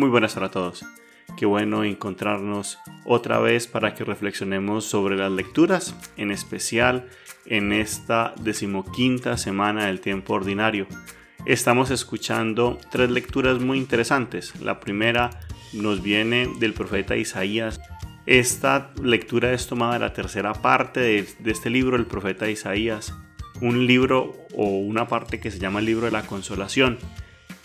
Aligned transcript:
Muy 0.00 0.08
buenas 0.08 0.32
para 0.32 0.50
todos. 0.50 0.82
Qué 1.36 1.44
bueno 1.44 1.84
encontrarnos 1.84 2.78
otra 3.04 3.38
vez 3.38 3.66
para 3.66 3.94
que 3.94 4.02
reflexionemos 4.02 4.86
sobre 4.86 5.14
las 5.14 5.30
lecturas, 5.30 5.94
en 6.16 6.30
especial 6.30 7.10
en 7.44 7.70
esta 7.74 8.32
decimoquinta 8.40 9.36
semana 9.36 9.88
del 9.88 10.00
tiempo 10.00 10.32
ordinario. 10.32 10.86
Estamos 11.44 11.90
escuchando 11.90 12.78
tres 12.90 13.10
lecturas 13.10 13.60
muy 13.60 13.76
interesantes. 13.76 14.58
La 14.62 14.80
primera 14.80 15.28
nos 15.74 16.02
viene 16.02 16.48
del 16.58 16.72
profeta 16.72 17.18
Isaías. 17.18 17.78
Esta 18.24 18.92
lectura 19.02 19.52
es 19.52 19.66
tomada 19.66 19.92
de 19.92 19.98
la 19.98 20.14
tercera 20.14 20.54
parte 20.54 21.00
de, 21.00 21.28
de 21.40 21.50
este 21.50 21.68
libro, 21.68 21.98
el 21.98 22.06
profeta 22.06 22.48
Isaías, 22.48 23.12
un 23.60 23.86
libro 23.86 24.32
o 24.54 24.64
una 24.78 25.08
parte 25.08 25.40
que 25.40 25.50
se 25.50 25.58
llama 25.58 25.80
el 25.80 25.84
libro 25.84 26.06
de 26.06 26.12
la 26.12 26.22
consolación 26.22 26.96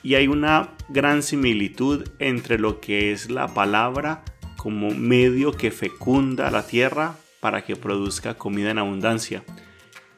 y 0.05 0.13
hay 0.13 0.27
una 0.27 0.69
gran 0.87 1.23
similitud 1.23 2.07
entre 2.19 2.59
lo 2.59 2.79
que 2.79 3.11
es 3.11 3.31
la 3.31 3.47
palabra 3.47 4.23
como 4.55 4.91
medio 4.91 5.51
que 5.51 5.71
fecunda 5.71 6.51
la 6.51 6.67
tierra 6.67 7.15
para 7.39 7.63
que 7.63 7.75
produzca 7.75 8.35
comida 8.35 8.69
en 8.69 8.77
abundancia. 8.77 9.43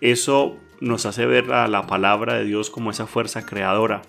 Eso 0.01 0.57
nos 0.81 1.05
hace 1.05 1.25
ver 1.25 1.53
a 1.53 1.69
la 1.69 1.87
palabra 1.87 2.33
de 2.33 2.43
Dios 2.43 2.69
como 2.69 2.91
esa 2.91 3.07
fuerza 3.07 3.45
creadora, 3.45 4.01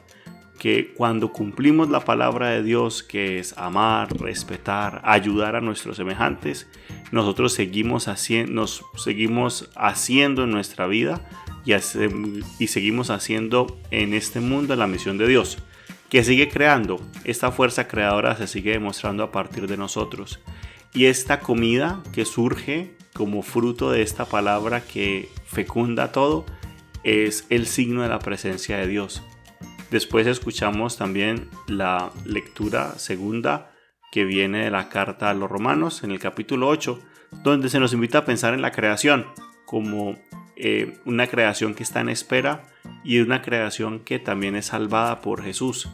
que 0.58 0.92
cuando 0.94 1.30
cumplimos 1.32 1.88
la 1.90 2.00
palabra 2.00 2.48
de 2.50 2.64
Dios, 2.64 3.04
que 3.04 3.38
es 3.38 3.56
amar, 3.56 4.12
respetar, 4.18 5.00
ayudar 5.04 5.54
a 5.54 5.60
nuestros 5.60 5.96
semejantes, 5.96 6.68
nosotros 7.12 7.52
seguimos, 7.52 8.08
haciendo, 8.08 8.52
nos 8.52 8.84
seguimos 8.96 9.70
haciendo 9.76 10.42
en 10.42 10.50
nuestra 10.50 10.88
vida 10.88 11.24
y, 12.58 12.66
seguimos 12.66 13.10
haciendo 13.10 13.78
en 13.90 14.14
este 14.14 14.40
mundo 14.40 14.74
la 14.76 14.86
misión 14.86 15.18
de 15.18 15.28
Dios 15.28 15.58
que 16.08 16.24
sigue 16.24 16.48
creando. 16.48 17.00
Esta 17.24 17.52
fuerza 17.52 17.86
creadora 17.86 18.36
se 18.36 18.46
sigue 18.46 18.72
demostrando 18.72 19.22
a 19.22 19.32
partir 19.32 19.66
de 19.66 19.76
nosotros. 19.76 20.40
Y 20.94 21.04
esta 21.04 21.40
comida 21.40 22.02
que 22.12 22.24
surge 22.24 22.94
como 23.12 23.42
fruto 23.42 23.90
de 23.90 24.00
esta 24.00 24.24
palabra 24.24 24.80
que 24.80 25.28
fecunda 25.46 26.12
todo 26.12 26.46
es 27.04 27.46
el 27.50 27.66
signo 27.66 28.02
de 28.02 28.08
la 28.08 28.18
presencia 28.20 28.78
de 28.78 28.86
Dios. 28.86 29.22
Después 29.90 30.26
escuchamos 30.26 30.96
también 30.96 31.50
la 31.66 32.10
lectura 32.24 32.98
segunda 32.98 33.72
que 34.10 34.24
viene 34.24 34.64
de 34.64 34.70
la 34.70 34.88
carta 34.88 35.28
a 35.28 35.34
los 35.34 35.50
romanos 35.50 36.02
en 36.02 36.12
el 36.12 36.18
capítulo 36.18 36.68
8, 36.68 36.98
donde 37.42 37.68
se 37.68 37.80
nos 37.80 37.92
invita 37.92 38.18
a 38.18 38.24
pensar 38.24 38.54
en 38.54 38.62
la 38.62 38.72
creación 38.72 39.26
como 39.66 40.16
eh, 40.58 40.98
una 41.04 41.28
creación 41.28 41.74
que 41.74 41.82
está 41.82 42.00
en 42.00 42.08
espera 42.08 42.64
y 43.04 43.20
una 43.20 43.42
creación 43.42 44.00
que 44.00 44.18
también 44.18 44.56
es 44.56 44.66
salvada 44.66 45.20
por 45.20 45.42
Jesús 45.42 45.88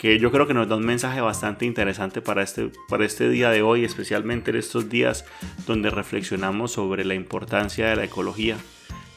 que 0.00 0.18
yo 0.18 0.32
creo 0.32 0.46
que 0.46 0.54
nos 0.54 0.66
da 0.66 0.76
un 0.76 0.86
mensaje 0.86 1.20
bastante 1.20 1.66
interesante 1.66 2.22
para 2.22 2.42
este, 2.42 2.70
para 2.88 3.04
este 3.04 3.28
día 3.28 3.50
de 3.50 3.60
hoy, 3.60 3.84
especialmente 3.84 4.50
en 4.50 4.56
estos 4.56 4.88
días 4.88 5.26
donde 5.66 5.90
reflexionamos 5.90 6.72
sobre 6.72 7.04
la 7.04 7.12
importancia 7.12 7.86
de 7.86 7.96
la 7.96 8.04
ecología, 8.04 8.56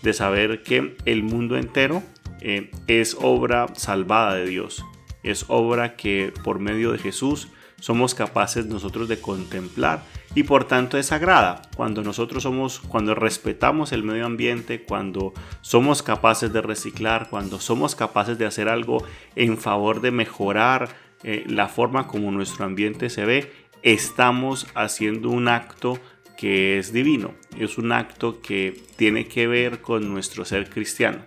de 0.01 0.11
saber 0.11 0.61
que 0.61 0.97
el 1.05 1.23
mundo 1.23 1.55
entero 1.55 2.03
eh, 2.41 2.69
es 2.87 3.15
obra 3.21 3.67
salvada 3.75 4.35
de 4.35 4.45
Dios, 4.45 4.83
es 5.23 5.45
obra 5.47 5.95
que 5.95 6.33
por 6.43 6.59
medio 6.59 6.91
de 6.91 6.97
Jesús 6.97 7.47
somos 7.83 8.15
capaces 8.15 8.65
nosotros 8.65 9.09
de 9.09 9.19
contemplar 9.19 10.05
y 10.35 10.43
por 10.43 10.63
tanto 10.63 10.97
es 10.97 11.07
sagrada. 11.07 11.63
Cuando 11.75 12.01
nosotros 12.01 12.43
somos, 12.43 12.79
cuando 12.79 13.13
respetamos 13.13 13.91
el 13.91 14.03
medio 14.03 14.25
ambiente, 14.25 14.83
cuando 14.83 15.33
somos 15.59 16.01
capaces 16.01 16.53
de 16.53 16.61
reciclar, 16.61 17.27
cuando 17.29 17.59
somos 17.59 17.93
capaces 17.93 18.37
de 18.37 18.45
hacer 18.45 18.69
algo 18.69 19.03
en 19.35 19.57
favor 19.57 19.99
de 19.99 20.11
mejorar 20.11 20.95
eh, 21.23 21.43
la 21.45 21.67
forma 21.67 22.07
como 22.07 22.31
nuestro 22.31 22.63
ambiente 22.63 23.09
se 23.09 23.25
ve, 23.25 23.51
estamos 23.81 24.65
haciendo 24.75 25.29
un 25.29 25.49
acto 25.49 25.99
que 26.38 26.79
es 26.79 26.93
divino, 26.93 27.33
es 27.59 27.77
un 27.77 27.91
acto 27.91 28.41
que 28.41 28.81
tiene 28.95 29.27
que 29.27 29.45
ver 29.45 29.81
con 29.81 30.09
nuestro 30.09 30.45
ser 30.45 30.69
cristiano. 30.69 31.25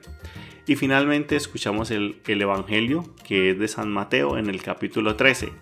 Y 0.66 0.77
finalmente 0.77 1.37
escuchamos 1.37 1.91
el, 1.91 2.16
el 2.27 2.41
Evangelio 2.41 3.05
que 3.27 3.50
es 3.50 3.59
de 3.59 3.69
San 3.69 3.93
Mateo 3.93 4.39
en 4.39 4.49
el 4.49 4.62
capítulo 4.62 5.16
13 5.16 5.53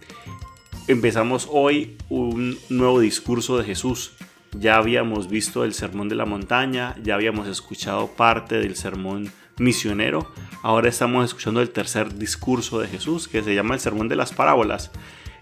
empezamos 0.86 1.48
hoy 1.50 1.96
un 2.08 2.58
nuevo 2.68 3.00
discurso 3.00 3.58
de 3.58 3.64
Jesús. 3.64 4.12
Ya 4.52 4.76
habíamos 4.76 5.28
visto 5.28 5.64
el 5.64 5.74
sermón 5.74 6.08
de 6.08 6.14
la 6.14 6.26
montaña, 6.26 6.94
ya 7.02 7.14
habíamos 7.14 7.48
escuchado 7.48 8.08
parte 8.08 8.58
del 8.58 8.76
sermón 8.76 9.32
misionero, 9.58 10.32
ahora 10.62 10.88
estamos 10.88 11.24
escuchando 11.24 11.60
el 11.60 11.70
tercer 11.70 12.14
discurso 12.16 12.80
de 12.80 12.88
Jesús 12.88 13.28
que 13.28 13.42
se 13.42 13.54
llama 13.54 13.74
el 13.74 13.80
sermón 13.80 14.08
de 14.08 14.16
las 14.16 14.32
parábolas. 14.32 14.90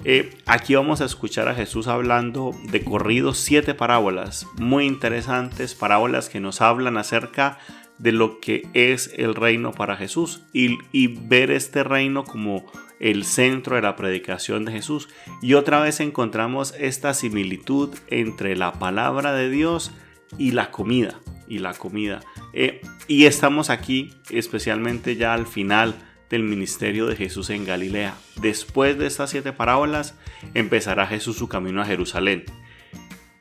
Eh, 0.05 0.37
aquí 0.47 0.75
vamos 0.75 1.01
a 1.01 1.05
escuchar 1.05 1.49
a 1.49 1.55
Jesús 1.55 1.87
hablando 1.87 2.53
de 2.71 2.83
corrido 2.83 3.35
siete 3.35 3.75
parábolas 3.75 4.47
muy 4.59 4.85
interesantes, 4.85 5.75
parábolas 5.75 6.29
que 6.29 6.41
nos 6.41 6.61
hablan 6.61 6.97
acerca 6.97 7.59
de 7.99 8.13
lo 8.13 8.41
que 8.41 8.69
es 8.73 9.13
el 9.17 9.35
reino 9.35 9.73
para 9.73 9.97
Jesús 9.97 10.43
y, 10.53 10.79
y 10.91 11.07
ver 11.07 11.51
este 11.51 11.85
reino 11.85 12.25
como 12.25 12.65
el 13.03 13.25
centro 13.25 13.77
de 13.77 13.83
la 13.83 13.97
predicación 13.97 14.65
de 14.65 14.73
Jesús. 14.73 15.09
Y 15.43 15.55
otra 15.55 15.81
vez 15.81 16.01
encontramos 16.01 16.73
esta 16.79 17.13
similitud 17.13 17.95
entre 18.07 18.57
la 18.57 18.73
palabra 18.75 19.35
de 19.35 19.51
Dios 19.51 19.91
y 20.39 20.53
la 20.53 20.71
comida. 20.71 21.21
Y 21.49 21.59
la 21.59 21.75
comida. 21.75 22.21
Eh, 22.55 22.81
y 23.09 23.27
estamos 23.27 23.69
aquí 23.69 24.15
especialmente 24.31 25.17
ya 25.17 25.35
al 25.35 25.47
final 25.47 25.95
del 26.31 26.45
ministerio 26.45 27.07
de 27.07 27.17
Jesús 27.17 27.51
en 27.51 27.67
Galilea. 27.67 28.15
Después 28.41 28.97
de 28.97 29.07
estas 29.07 29.31
siete 29.31 29.53
parábolas 29.53 30.15
empezará 30.55 31.07
Jesús 31.07 31.37
su 31.37 31.49
camino 31.49 31.83
a 31.83 31.85
Jerusalén. 31.85 32.45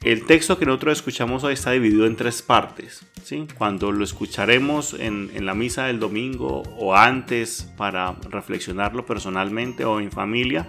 El 0.04 0.26
texto 0.26 0.58
que 0.58 0.66
nosotros 0.66 0.98
escuchamos 0.98 1.44
hoy 1.44 1.54
está 1.54 1.72
dividido 1.72 2.08
en 2.08 2.16
tres 2.16 2.42
partes. 2.42 3.06
¿sí? 3.24 3.48
Cuando 3.56 3.92
lo 3.92 4.04
escucharemos 4.04 4.96
en, 4.96 5.30
en, 5.36 5.46
la 5.46 5.54
misa 5.54 5.86
del 5.86 6.00
domingo 6.00 6.64
o 6.76 6.96
antes 6.96 7.72
para 7.78 8.14
reflexionarlo 8.28 9.06
personalmente 9.06 9.86
o 9.86 10.00
en 10.00 10.12
familia, 10.12 10.68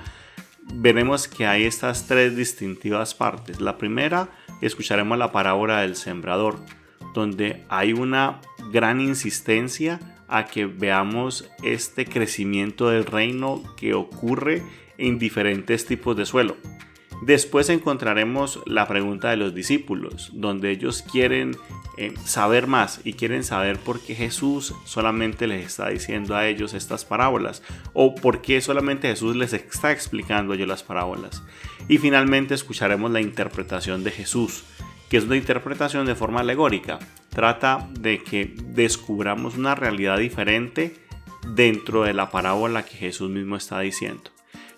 veremos 0.75 1.29
que 1.29 1.47
hay 1.47 1.65
estas 1.65 2.07
tres 2.07 2.37
distintivas 2.37 3.15
partes. 3.15 3.59
La 3.59 3.79
primera, 3.79 4.29
escucharemos 4.61 5.17
la 5.17 5.33
parábola 5.33 5.81
del 5.81 5.97
sembrador, 5.97 6.59
donde 7.15 7.65
hay 7.71 7.95
una 7.95 8.43
gran 8.71 9.01
insistencia 9.01 9.99
a 10.29 10.45
que 10.45 10.67
veamos 10.67 11.51
este 11.63 12.05
crecimiento 12.05 12.91
del 12.91 13.07
reino 13.07 13.63
que 13.79 13.95
ocurre 13.95 14.63
en 14.99 15.19
diferentes 15.19 15.87
tipos 15.87 16.19
de 16.19 16.27
suelo. 16.27 16.59
Después 17.23 17.69
encontraremos 17.69 18.59
la 18.67 18.89
pregunta 18.89 19.31
de 19.31 19.37
los 19.37 19.55
discípulos, 19.55 20.31
donde 20.33 20.73
ellos 20.73 21.03
quieren 21.03 21.57
eh, 21.97 22.15
saber 22.25 22.67
más 22.67 23.01
y 23.05 23.13
quieren 23.13 23.45
saber 23.45 23.79
por 23.79 24.01
qué 24.01 24.17
Jesús 24.17 24.75
solamente 24.85 25.47
les 25.47 25.65
está 25.65 25.91
diciendo 25.91 26.35
a 26.35 26.49
ellos 26.49 26.75
estas 26.75 27.05
parábolas 27.05 27.63
o 27.93 28.17
por 28.17 28.43
qué 28.43 28.61
solamente 28.61 29.07
Jesús 29.07 29.37
les 29.37 29.53
está 29.53 29.93
explicando 29.93 30.53
a 30.53 30.57
ellos 30.57 30.67
las 30.67 30.83
parábolas. 30.83 31.45
Y 31.87 31.99
finalmente 31.99 32.55
escucharemos 32.55 33.13
la 33.13 33.21
interpretación 33.21 34.03
de 34.03 34.11
Jesús, 34.11 34.65
que 35.09 35.19
es 35.19 35.25
una 35.25 35.37
interpretación 35.37 36.07
de 36.07 36.17
forma 36.17 36.41
alegórica. 36.41 36.99
Trata 37.29 37.89
de 38.01 38.21
que 38.25 38.53
descubramos 38.65 39.57
una 39.57 39.77
realidad 39.77 40.19
diferente 40.19 40.97
dentro 41.55 42.03
de 42.03 42.15
la 42.15 42.33
parábola 42.33 42.85
que 42.85 42.97
Jesús 42.97 43.31
mismo 43.31 43.55
está 43.55 43.79
diciendo. 43.79 44.33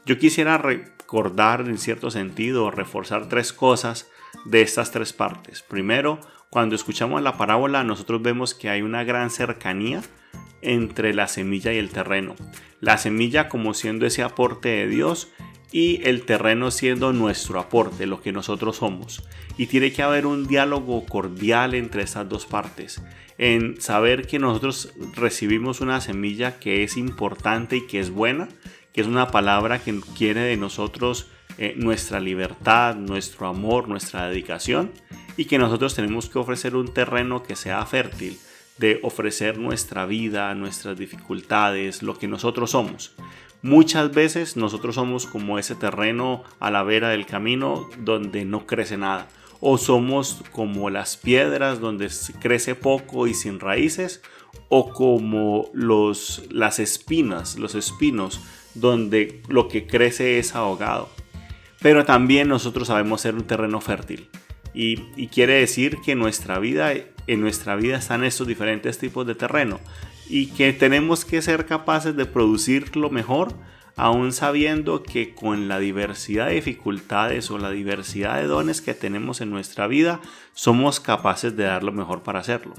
Yo 0.05 0.19
quisiera 0.19 0.59
recordar 1.15 1.61
en 1.69 1.79
cierto 1.79 2.11
sentido, 2.11 2.73
reforzar 2.73 3.29
tres 3.29 3.53
cosas 3.53 4.11
de 4.47 4.63
estas 4.63 4.91
tres 4.91 5.13
partes. 5.13 5.63
Primero, 5.63 6.19
cuando 6.51 6.75
escuchamos 6.75 7.23
la 7.23 7.37
parábola, 7.37 7.85
nosotros 7.85 8.21
vemos 8.21 8.53
que 8.53 8.69
hay 8.69 8.83
una 8.83 9.05
gran 9.05 9.31
cercanía 9.31 10.03
entre 10.61 11.15
la 11.15 11.29
semilla 11.29 11.73
y 11.73 11.79
el 11.79 11.91
terreno. 11.91 12.35
La 12.81 12.99
semilla 12.99 13.49
como 13.49 13.75
siendo 13.75 14.07
ese 14.07 14.25
aporte 14.25 14.71
de 14.71 14.89
Dios 14.89 15.29
y 15.71 16.01
el 16.03 16.25
terreno 16.25 16.73
siendo 16.73 17.13
nuestro 17.13 17.61
aporte, 17.61 18.07
lo 18.07 18.21
que 18.21 18.33
nosotros 18.33 18.79
somos. 18.79 19.23
Y 19.57 19.67
tiene 19.67 19.93
que 19.93 20.03
haber 20.03 20.27
un 20.27 20.49
diálogo 20.49 21.07
cordial 21.07 21.75
entre 21.75 22.03
estas 22.03 22.29
dos 22.29 22.45
partes, 22.45 23.01
en 23.39 23.81
saber 23.81 24.27
que 24.27 24.41
nosotros 24.41 24.93
recibimos 25.15 25.81
una 25.81 26.01
semilla 26.01 26.59
que 26.59 26.83
es 26.83 26.97
importante 26.97 27.77
y 27.77 27.87
que 27.87 28.01
es 28.01 28.11
buena, 28.11 28.49
que 28.95 29.01
es 29.01 29.07
una 29.09 29.27
palabra 29.27 29.81
que 29.81 30.01
quiere 30.17 30.41
de 30.41 30.57
nosotros 30.57 31.27
eh, 31.59 31.75
nuestra 31.77 32.21
libertad, 32.21 32.95
nuestro 32.95 33.49
amor, 33.49 33.89
nuestra 33.89 34.29
dedicación 34.29 34.93
y 35.37 35.47
que 35.47 35.59
nosotros 35.59 35.95
tenemos 35.95 36.29
que 36.29 36.39
ofrecer 36.39 36.77
un 36.77 36.95
terreno 36.95 37.43
que 37.43 37.57
sea 37.57 37.85
fértil, 37.87 38.39
de 38.79 39.01
ofrecer 39.03 39.59
nuestra 39.59 40.07
vida, 40.07 40.55
nuestras 40.55 40.97
dificultades, 40.97 42.03
lo 42.03 42.17
que 42.19 42.29
nosotros 42.29 42.71
somos. 42.71 43.17
Muchas 43.63 44.15
veces 44.15 44.57
nosotros 44.57 44.95
somos 44.95 45.27
como 45.27 45.59
ese 45.59 45.75
terreno 45.75 46.45
a 46.61 46.71
la 46.71 46.85
vera 46.85 47.09
del 47.09 47.27
camino 47.27 47.89
donde 47.99 48.45
no 48.45 48.67
crece 48.67 48.97
nada. 48.97 49.27
O 49.61 49.79
somos 49.79 50.43
como 50.53 50.91
las 50.91 51.17
piedras 51.17 51.81
donde 51.81 52.11
crece 52.41 52.75
poco 52.75 53.27
y 53.27 53.35
sin 53.35 53.59
raíces 53.59 54.23
o 54.69 54.93
como 54.93 55.71
los, 55.73 56.45
las 56.51 56.79
espinas, 56.79 57.59
los 57.59 57.75
espinos, 57.75 58.41
donde 58.75 59.43
lo 59.49 59.69
que 59.69 59.87
crece 59.87 60.39
es 60.39 60.55
ahogado. 60.55 61.09
Pero 61.81 62.05
también 62.05 62.49
nosotros 62.49 62.89
sabemos 62.89 63.21
ser 63.21 63.35
un 63.35 63.45
terreno 63.45 63.81
fértil. 63.81 64.29
Y, 64.73 65.01
y, 65.17 65.29
quiere 65.29 65.55
decir 65.55 65.99
que 66.05 66.17
nuestra 66.17 66.59
vida, 66.59 66.93
en 67.27 67.41
nuestra 67.41 67.77
vida 67.77 67.97
están 67.97 68.25
estos 68.25 68.49
diferentes 68.49 68.99
tipos 68.99 69.25
de 69.25 69.37
terreno 69.37 69.79
y 70.29 70.47
que 70.47 70.73
tenemos 70.73 71.25
que 71.25 71.43
ser 71.43 71.65
capaces 71.65 72.17
de 72.17 72.27
producir 72.27 72.97
lo 72.97 73.09
mejor 73.09 73.55
aún 73.97 74.33
sabiendo 74.33 75.03
que 75.03 75.35
con 75.35 75.69
la 75.69 75.79
diversidad 75.79 76.49
de 76.49 76.55
dificultades 76.55 77.51
o 77.51 77.59
la 77.59 77.71
diversidad 77.71 78.37
de 78.37 78.47
dones 78.47 78.81
que 78.81 78.95
tenemos 78.95 79.41
en 79.41 79.51
nuestra 79.51 79.87
vida, 79.87 80.21
somos 80.53 81.01
capaces 81.01 81.57
de 81.57 81.65
dar 81.65 81.85
lo 81.85 81.93
mejor 81.93 82.23
para 82.23 82.41
hacerlo. 82.41 82.75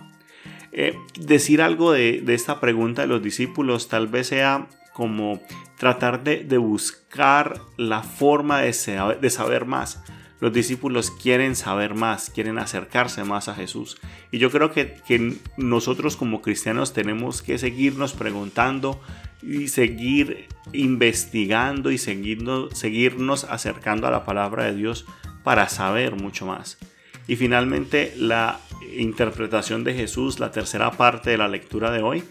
Eh, 0.77 0.93
decir 1.17 1.61
algo 1.61 1.93
de, 1.93 2.21
esta 2.27 2.59
pregunta 2.59 3.03
de 3.03 3.07
los 3.07 3.23
discípulos 3.23 3.87
tal 3.87 4.07
vez 4.07 4.27
sea 4.27 4.67
como 4.93 5.41
tratar 5.77 6.21
de, 6.25 6.57
buscar 6.57 7.61
la 7.77 8.03
forma 8.03 8.59
de, 8.59 8.73
saber 8.73 9.65
más. 9.65 10.03
Los 10.41 10.51
discípulos 10.51 11.11
quieren 11.11 11.55
saber 11.55 11.95
más, 11.95 12.29
quieren 12.29 12.57
acercarse 12.57 13.23
más 13.23 13.47
a 13.47 13.55
Jesús. 13.55 13.97
Y 14.31 14.37
yo 14.39 14.51
creo 14.51 14.73
que, 14.73 14.97
que 15.07 15.37
nosotros 15.55 16.17
como 16.17 16.41
cristianos 16.41 16.91
tenemos 16.91 17.41
que 17.41 17.57
seguirnos 17.57 18.11
preguntando 18.11 19.01
y 19.41 19.69
seguir 19.69 20.49
investigando 20.73 21.89
y 21.89 21.97
seguirnos 21.97 23.45
acercando 23.45 24.07
a 24.07 24.11
la 24.11 24.25
palabra 24.25 24.65
de 24.65 24.75
Dios 24.75 25.05
para 25.41 25.69
saber 25.69 26.17
mucho 26.17 26.45
más. 26.45 26.77
Y 27.27 27.37
finalmente 27.37 28.13
la 28.17 28.59
interpretación 28.93 29.83
de 29.83 29.93
Jesús, 29.93 30.39
la 30.39 30.51
tercera 30.51 30.91
parte 30.91 31.31
de 31.31 31.37
la 31.37 31.47
lectura 31.47 31.91
de 31.91 32.01
hoy, 32.01 32.23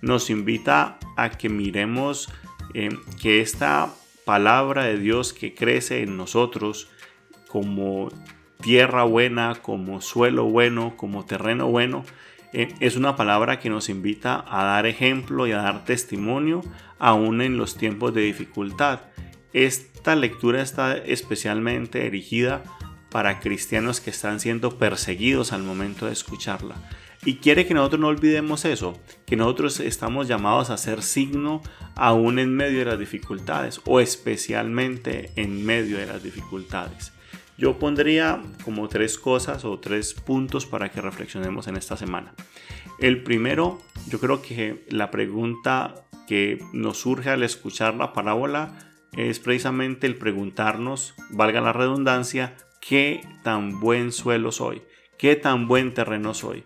nos 0.00 0.30
invita 0.30 0.98
a 1.16 1.30
que 1.30 1.48
miremos 1.48 2.32
eh, 2.74 2.90
que 3.20 3.40
esta 3.40 3.92
palabra 4.24 4.84
de 4.84 4.98
Dios 4.98 5.32
que 5.32 5.54
crece 5.54 6.02
en 6.02 6.16
nosotros 6.16 6.88
como 7.48 8.10
tierra 8.60 9.04
buena, 9.04 9.56
como 9.60 10.00
suelo 10.00 10.44
bueno, 10.44 10.96
como 10.96 11.24
terreno 11.24 11.68
bueno, 11.68 12.04
eh, 12.52 12.74
es 12.80 12.96
una 12.96 13.16
palabra 13.16 13.58
que 13.58 13.70
nos 13.70 13.88
invita 13.88 14.44
a 14.48 14.64
dar 14.64 14.86
ejemplo 14.86 15.46
y 15.46 15.52
a 15.52 15.58
dar 15.58 15.84
testimonio 15.84 16.62
aún 16.98 17.40
en 17.40 17.56
los 17.56 17.76
tiempos 17.76 18.12
de 18.14 18.22
dificultad. 18.22 19.00
Esta 19.52 20.14
lectura 20.14 20.62
está 20.62 20.96
especialmente 20.96 22.06
erigida 22.06 22.62
para 23.10 23.40
cristianos 23.40 24.00
que 24.00 24.10
están 24.10 24.40
siendo 24.40 24.78
perseguidos 24.78 25.52
al 25.52 25.62
momento 25.62 26.06
de 26.06 26.12
escucharla. 26.12 26.76
Y 27.24 27.36
quiere 27.36 27.66
que 27.66 27.74
nosotros 27.74 28.00
no 28.00 28.08
olvidemos 28.08 28.64
eso, 28.64 28.98
que 29.26 29.36
nosotros 29.36 29.80
estamos 29.80 30.26
llamados 30.26 30.70
a 30.70 30.78
ser 30.78 31.02
signo 31.02 31.60
aún 31.94 32.38
en 32.38 32.54
medio 32.54 32.78
de 32.78 32.86
las 32.86 32.98
dificultades 32.98 33.80
o 33.84 34.00
especialmente 34.00 35.30
en 35.36 35.66
medio 35.66 35.98
de 35.98 36.06
las 36.06 36.22
dificultades. 36.22 37.12
Yo 37.58 37.78
pondría 37.78 38.40
como 38.64 38.88
tres 38.88 39.18
cosas 39.18 39.66
o 39.66 39.78
tres 39.78 40.14
puntos 40.14 40.64
para 40.64 40.90
que 40.90 41.02
reflexionemos 41.02 41.66
en 41.66 41.76
esta 41.76 41.94
semana. 41.98 42.32
El 42.98 43.22
primero, 43.22 43.82
yo 44.08 44.18
creo 44.18 44.40
que 44.40 44.86
la 44.88 45.10
pregunta 45.10 46.06
que 46.26 46.64
nos 46.72 46.98
surge 46.98 47.28
al 47.28 47.42
escuchar 47.42 47.94
la 47.96 48.14
parábola 48.14 48.78
es 49.12 49.40
precisamente 49.40 50.06
el 50.06 50.16
preguntarnos, 50.16 51.14
valga 51.28 51.60
la 51.60 51.74
redundancia, 51.74 52.56
qué 52.80 53.20
tan 53.42 53.80
buen 53.80 54.12
suelo 54.12 54.52
soy, 54.52 54.82
qué 55.18 55.36
tan 55.36 55.68
buen 55.68 55.94
terreno 55.94 56.34
soy, 56.34 56.64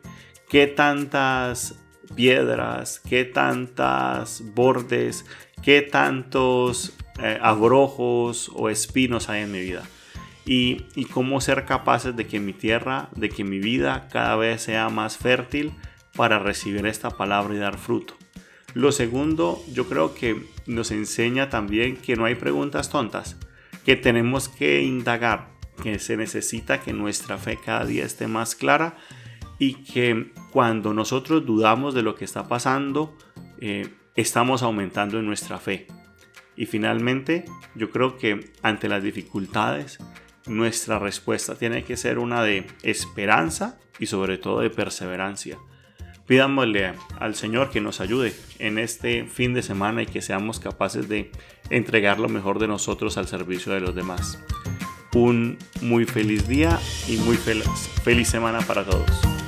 qué 0.48 0.66
tantas 0.66 1.78
piedras, 2.14 3.00
qué 3.00 3.24
tantas 3.24 4.42
bordes, 4.54 5.26
qué 5.62 5.82
tantos 5.82 6.96
eh, 7.22 7.38
abrojos 7.42 8.50
o 8.54 8.68
espinos 8.68 9.28
hay 9.28 9.42
en 9.42 9.52
mi 9.52 9.60
vida 9.60 9.82
y, 10.46 11.04
cómo 11.06 11.40
ser 11.40 11.64
capaces 11.64 12.14
de 12.16 12.26
que 12.26 12.40
mi 12.40 12.52
tierra, 12.52 13.08
de 13.16 13.28
que 13.28 13.44
mi 13.44 13.58
vida 13.58 14.08
cada 14.10 14.36
vez 14.36 14.62
sea 14.62 14.88
más 14.88 15.16
fértil 15.16 15.72
para 16.16 16.38
recibir 16.38 16.86
esta 16.86 17.10
palabra 17.10 17.54
y 17.54 17.58
dar 17.58 17.78
fruto. 17.78 18.14
Lo 18.74 18.92
segundo, 18.92 19.62
yo 19.72 19.88
creo 19.88 20.14
que 20.14 20.36
nos 20.66 20.90
enseña 20.90 21.48
también 21.48 21.96
que 21.96 22.16
no 22.16 22.24
hay 22.24 22.34
preguntas 22.34 22.90
tontas, 22.90 23.36
que 23.84 23.96
tenemos 23.96 24.48
que 24.48 24.82
indagar, 24.82 25.50
que 25.82 25.98
se 25.98 26.16
necesita 26.16 26.80
que 26.80 26.92
nuestra 26.92 27.38
fe 27.38 27.58
cada 27.62 27.84
día 27.84 28.04
esté 28.04 28.26
más 28.26 28.54
clara 28.54 28.96
y 29.58 29.84
que 29.84 30.32
cuando 30.50 30.94
nosotros 30.94 31.46
dudamos 31.46 31.94
de 31.94 32.02
lo 32.02 32.14
que 32.14 32.24
está 32.24 32.48
pasando, 32.48 33.16
eh, 33.60 33.88
estamos 34.14 34.62
aumentando 34.62 35.18
en 35.18 35.26
nuestra 35.26 35.58
fe. 35.58 35.86
Y 36.56 36.66
finalmente, 36.66 37.44
yo 37.74 37.90
creo 37.90 38.16
que 38.16 38.52
ante 38.62 38.88
las 38.88 39.02
dificultades, 39.02 39.98
nuestra 40.46 40.98
respuesta 40.98 41.56
tiene 41.56 41.84
que 41.84 41.96
ser 41.96 42.18
una 42.18 42.42
de 42.42 42.66
esperanza 42.82 43.78
y 43.98 44.06
sobre 44.06 44.38
todo 44.38 44.60
de 44.60 44.70
perseverancia. 44.70 45.58
Pidámosle 46.26 46.94
al 47.18 47.34
Señor 47.34 47.70
que 47.70 47.80
nos 47.80 48.00
ayude 48.00 48.34
en 48.58 48.78
este 48.78 49.26
fin 49.26 49.52
de 49.52 49.62
semana 49.62 50.02
y 50.02 50.06
que 50.06 50.22
seamos 50.22 50.58
capaces 50.58 51.08
de 51.08 51.30
entregar 51.68 52.18
lo 52.18 52.28
mejor 52.28 52.58
de 52.58 52.68
nosotros 52.68 53.18
al 53.18 53.26
servicio 53.26 53.72
de 53.72 53.80
los 53.80 53.94
demás. 53.94 54.38
Un 55.14 55.58
muy 55.80 56.04
feliz 56.04 56.48
día 56.48 56.80
y 57.08 57.16
muy 57.18 57.36
feliz, 57.36 57.68
semana 58.24 58.60
para 58.60 58.84
todos. 58.84 59.43